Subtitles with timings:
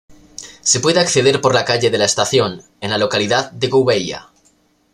[0.63, 4.29] Se puede acceder por la Calle de la Estación, en la localidad de Gouveia.